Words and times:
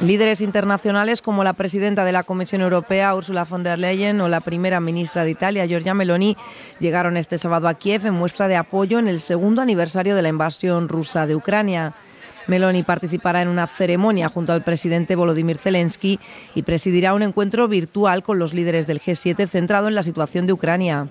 Líderes 0.00 0.42
internacionales 0.42 1.22
como 1.22 1.42
la 1.42 1.54
presidenta 1.54 2.04
de 2.04 2.12
la 2.12 2.22
Comisión 2.22 2.60
Europea, 2.60 3.14
Ursula 3.14 3.44
von 3.44 3.62
der 3.62 3.78
Leyen, 3.78 4.20
o 4.20 4.28
la 4.28 4.40
primera 4.40 4.78
ministra 4.78 5.24
de 5.24 5.30
Italia, 5.30 5.66
Giorgia 5.66 5.94
Meloni, 5.94 6.36
llegaron 6.80 7.16
este 7.16 7.38
sábado 7.38 7.66
a 7.66 7.72
Kiev 7.72 8.06
en 8.06 8.12
muestra 8.12 8.46
de 8.46 8.56
apoyo 8.56 8.98
en 8.98 9.08
el 9.08 9.20
segundo 9.20 9.62
aniversario 9.62 10.14
de 10.14 10.20
la 10.20 10.28
invasión 10.28 10.90
rusa 10.90 11.26
de 11.26 11.34
Ucrania. 11.34 11.94
Meloni 12.46 12.82
participará 12.82 13.40
en 13.40 13.48
una 13.48 13.66
ceremonia 13.66 14.28
junto 14.28 14.52
al 14.52 14.62
presidente 14.62 15.16
Volodymyr 15.16 15.56
Zelensky 15.56 16.20
y 16.54 16.62
presidirá 16.62 17.14
un 17.14 17.22
encuentro 17.22 17.66
virtual 17.66 18.22
con 18.22 18.38
los 18.38 18.52
líderes 18.52 18.86
del 18.86 19.00
G7 19.00 19.48
centrado 19.48 19.88
en 19.88 19.94
la 19.94 20.02
situación 20.02 20.46
de 20.46 20.52
Ucrania. 20.52 21.08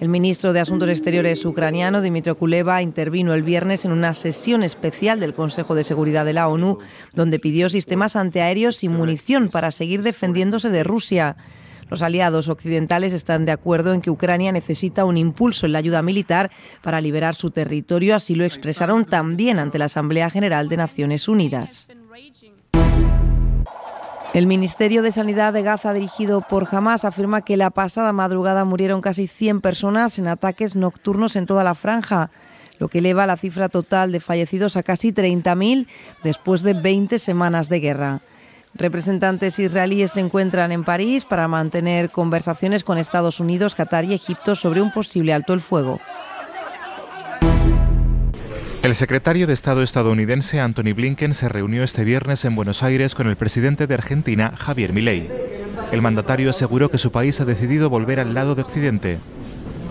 El 0.00 0.08
ministro 0.08 0.52
de 0.52 0.60
Asuntos 0.60 0.88
Exteriores 0.88 1.44
ucraniano, 1.44 2.00
Dmitry 2.00 2.32
Kuleva, 2.36 2.82
intervino 2.82 3.34
el 3.34 3.42
viernes 3.42 3.84
en 3.84 3.90
una 3.90 4.14
sesión 4.14 4.62
especial 4.62 5.18
del 5.18 5.34
Consejo 5.34 5.74
de 5.74 5.82
Seguridad 5.82 6.24
de 6.24 6.32
la 6.32 6.46
ONU, 6.46 6.78
donde 7.14 7.40
pidió 7.40 7.68
sistemas 7.68 8.14
antiaéreos 8.14 8.84
y 8.84 8.88
munición 8.88 9.48
para 9.48 9.72
seguir 9.72 10.02
defendiéndose 10.02 10.70
de 10.70 10.84
Rusia. 10.84 11.36
Los 11.90 12.02
aliados 12.02 12.48
occidentales 12.48 13.12
están 13.12 13.44
de 13.44 13.50
acuerdo 13.50 13.92
en 13.92 14.00
que 14.00 14.10
Ucrania 14.10 14.52
necesita 14.52 15.04
un 15.04 15.16
impulso 15.16 15.66
en 15.66 15.72
la 15.72 15.80
ayuda 15.80 16.00
militar 16.00 16.52
para 16.80 17.00
liberar 17.00 17.34
su 17.34 17.50
territorio, 17.50 18.14
así 18.14 18.36
lo 18.36 18.44
expresaron 18.44 19.04
también 19.04 19.58
ante 19.58 19.78
la 19.78 19.86
Asamblea 19.86 20.30
General 20.30 20.68
de 20.68 20.76
Naciones 20.76 21.26
Unidas. 21.26 21.88
El 24.34 24.46
Ministerio 24.46 25.02
de 25.02 25.10
Sanidad 25.10 25.54
de 25.54 25.62
Gaza, 25.62 25.94
dirigido 25.94 26.42
por 26.42 26.68
Hamas, 26.70 27.06
afirma 27.06 27.40
que 27.40 27.56
la 27.56 27.70
pasada 27.70 28.12
madrugada 28.12 28.66
murieron 28.66 29.00
casi 29.00 29.26
100 29.26 29.62
personas 29.62 30.18
en 30.18 30.28
ataques 30.28 30.76
nocturnos 30.76 31.34
en 31.34 31.46
toda 31.46 31.64
la 31.64 31.74
franja, 31.74 32.30
lo 32.78 32.88
que 32.88 32.98
eleva 32.98 33.26
la 33.26 33.38
cifra 33.38 33.70
total 33.70 34.12
de 34.12 34.20
fallecidos 34.20 34.76
a 34.76 34.82
casi 34.82 35.12
30.000 35.12 35.86
después 36.22 36.62
de 36.62 36.74
20 36.74 37.18
semanas 37.18 37.70
de 37.70 37.80
guerra. 37.80 38.20
Representantes 38.74 39.58
israelíes 39.58 40.12
se 40.12 40.20
encuentran 40.20 40.72
en 40.72 40.84
París 40.84 41.24
para 41.24 41.48
mantener 41.48 42.10
conversaciones 42.10 42.84
con 42.84 42.98
Estados 42.98 43.40
Unidos, 43.40 43.74
Qatar 43.74 44.04
y 44.04 44.12
Egipto 44.12 44.54
sobre 44.54 44.82
un 44.82 44.92
posible 44.92 45.32
alto 45.32 45.54
el 45.54 45.62
fuego. 45.62 46.00
El 48.80 48.94
secretario 48.94 49.48
de 49.48 49.54
Estado 49.54 49.82
estadounidense 49.82 50.60
Anthony 50.60 50.94
Blinken 50.94 51.34
se 51.34 51.48
reunió 51.48 51.82
este 51.82 52.04
viernes 52.04 52.44
en 52.44 52.54
Buenos 52.54 52.84
Aires 52.84 53.16
con 53.16 53.28
el 53.28 53.34
presidente 53.34 53.88
de 53.88 53.94
Argentina, 53.94 54.52
Javier 54.56 54.92
Milei. 54.92 55.28
El 55.90 56.00
mandatario 56.00 56.50
aseguró 56.50 56.88
que 56.88 56.96
su 56.96 57.10
país 57.10 57.40
ha 57.40 57.44
decidido 57.44 57.90
volver 57.90 58.20
al 58.20 58.34
lado 58.34 58.54
de 58.54 58.62
Occidente. 58.62 59.18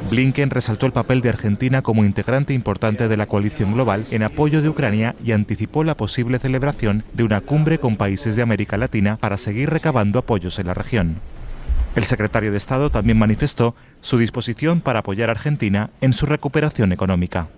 Blinken 0.09 0.51
resaltó 0.51 0.85
el 0.85 0.93
papel 0.93 1.19
de 1.19 1.27
Argentina 1.27 1.81
como 1.81 2.05
integrante 2.05 2.53
importante 2.53 3.09
de 3.09 3.17
la 3.17 3.25
coalición 3.25 3.73
global 3.73 4.05
en 4.09 4.23
apoyo 4.23 4.61
de 4.61 4.69
Ucrania 4.69 5.15
y 5.21 5.33
anticipó 5.33 5.83
la 5.83 5.97
posible 5.97 6.39
celebración 6.39 7.03
de 7.11 7.23
una 7.23 7.41
cumbre 7.41 7.79
con 7.79 7.97
países 7.97 8.37
de 8.37 8.41
América 8.41 8.77
Latina 8.77 9.17
para 9.17 9.35
seguir 9.35 9.69
recabando 9.69 10.17
apoyos 10.17 10.59
en 10.59 10.67
la 10.67 10.73
región. 10.73 11.19
El 11.97 12.05
secretario 12.05 12.51
de 12.51 12.57
Estado 12.57 12.89
también 12.89 13.17
manifestó 13.17 13.75
su 13.99 14.17
disposición 14.17 14.79
para 14.79 14.99
apoyar 14.99 15.27
a 15.27 15.33
Argentina 15.33 15.89
en 15.99 16.13
su 16.13 16.25
recuperación 16.25 16.93
económica. 16.93 17.49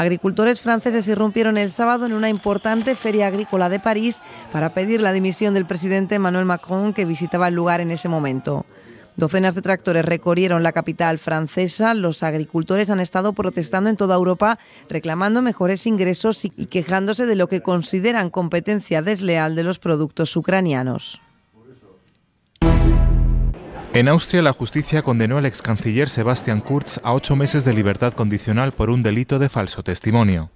Agricultores 0.00 0.62
franceses 0.62 1.08
irrumpieron 1.08 1.58
el 1.58 1.70
sábado 1.70 2.06
en 2.06 2.14
una 2.14 2.30
importante 2.30 2.96
feria 2.96 3.26
agrícola 3.26 3.68
de 3.68 3.80
París 3.80 4.20
para 4.50 4.72
pedir 4.72 5.02
la 5.02 5.12
dimisión 5.12 5.52
del 5.52 5.66
presidente 5.66 6.14
Emmanuel 6.14 6.46
Macron, 6.46 6.94
que 6.94 7.04
visitaba 7.04 7.48
el 7.48 7.54
lugar 7.54 7.82
en 7.82 7.90
ese 7.90 8.08
momento. 8.08 8.64
Docenas 9.16 9.54
de 9.54 9.60
tractores 9.60 10.06
recorrieron 10.06 10.62
la 10.62 10.72
capital 10.72 11.18
francesa. 11.18 11.92
Los 11.92 12.22
agricultores 12.22 12.88
han 12.88 13.00
estado 13.00 13.34
protestando 13.34 13.90
en 13.90 13.98
toda 13.98 14.14
Europa, 14.16 14.58
reclamando 14.88 15.42
mejores 15.42 15.86
ingresos 15.86 16.46
y 16.46 16.48
quejándose 16.48 17.26
de 17.26 17.36
lo 17.36 17.48
que 17.48 17.60
consideran 17.60 18.30
competencia 18.30 19.02
desleal 19.02 19.54
de 19.54 19.64
los 19.64 19.78
productos 19.78 20.34
ucranianos. 20.34 21.20
En 23.92 24.06
Austria, 24.06 24.40
la 24.40 24.52
justicia 24.52 25.02
condenó 25.02 25.38
al 25.38 25.46
ex 25.46 25.62
canciller 25.62 26.08
Sebastian 26.08 26.60
Kurz 26.60 27.00
a 27.02 27.12
ocho 27.12 27.34
meses 27.34 27.64
de 27.64 27.74
libertad 27.74 28.12
condicional 28.12 28.70
por 28.70 28.88
un 28.88 29.02
delito 29.02 29.40
de 29.40 29.48
falso 29.48 29.82
testimonio. 29.82 30.52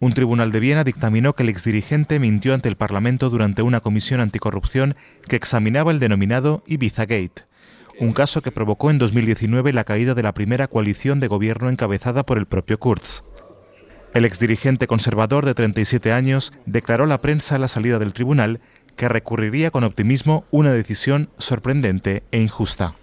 Un 0.00 0.12
tribunal 0.12 0.50
de 0.50 0.58
Viena 0.58 0.82
dictaminó 0.82 1.34
que 1.34 1.44
el 1.44 1.50
exdirigente 1.50 2.18
mintió 2.18 2.52
ante 2.52 2.68
el 2.68 2.74
Parlamento 2.74 3.30
durante 3.30 3.62
una 3.62 3.78
comisión 3.78 4.20
anticorrupción 4.20 4.96
que 5.28 5.36
examinaba 5.36 5.92
el 5.92 6.00
denominado 6.00 6.64
Ibiza 6.66 7.02
Gate, 7.02 7.44
un 8.00 8.12
caso 8.12 8.42
que 8.42 8.50
provocó 8.50 8.90
en 8.90 8.98
2019 8.98 9.72
la 9.72 9.84
caída 9.84 10.14
de 10.14 10.24
la 10.24 10.34
primera 10.34 10.66
coalición 10.66 11.20
de 11.20 11.28
gobierno 11.28 11.68
encabezada 11.68 12.26
por 12.26 12.38
el 12.38 12.46
propio 12.46 12.80
Kurz. 12.80 13.22
El 14.14 14.24
exdirigente 14.24 14.88
conservador 14.88 15.44
de 15.44 15.54
37 15.54 16.12
años 16.12 16.52
declaró 16.66 17.04
a 17.04 17.08
la 17.08 17.20
prensa 17.20 17.58
la 17.58 17.68
salida 17.68 18.00
del 18.00 18.12
tribunal 18.12 18.60
que 18.96 19.08
recurriría 19.08 19.70
con 19.70 19.84
optimismo 19.84 20.44
una 20.50 20.72
decisión 20.72 21.28
sorprendente 21.38 22.22
e 22.30 22.40
injusta. 22.40 22.94